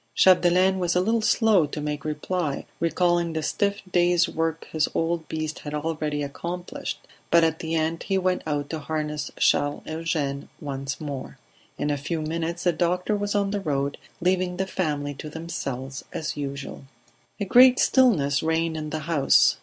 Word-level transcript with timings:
Chapdelaine 0.17 0.79
was 0.79 0.95
a 0.95 0.99
little 0.99 1.21
slow 1.21 1.67
to 1.67 1.79
make 1.79 2.03
reply, 2.03 2.65
recalling 2.79 3.33
the 3.33 3.43
stiff 3.43 3.83
day's 3.91 4.27
work 4.27 4.67
his 4.71 4.89
old 4.95 5.27
beast 5.27 5.59
had 5.59 5.75
already 5.75 6.23
accomplished, 6.23 7.07
but 7.29 7.43
at 7.43 7.59
the 7.59 7.75
end 7.75 8.01
he 8.01 8.17
went 8.17 8.41
out 8.47 8.71
to 8.71 8.79
harness 8.79 9.29
Charles 9.37 9.83
Eugene 9.85 10.49
once 10.59 10.99
more. 10.99 11.37
In 11.77 11.91
a 11.91 11.97
few 11.97 12.23
minutes 12.23 12.63
the 12.63 12.73
doctor 12.73 13.15
was 13.15 13.35
on 13.35 13.51
the 13.51 13.61
road, 13.61 13.99
leaving 14.19 14.57
the 14.57 14.65
family 14.65 15.13
to 15.13 15.29
themselves 15.29 16.03
as 16.11 16.35
usual. 16.35 16.85
A 17.39 17.45
great 17.45 17.77
stillness 17.77 18.41
reigned 18.41 18.75
in 18.77 18.89
the 18.89 19.01
house. 19.01 19.57